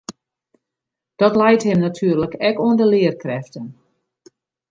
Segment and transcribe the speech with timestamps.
[1.19, 3.65] Dat leit him natuerlik ek oan de learkrêften.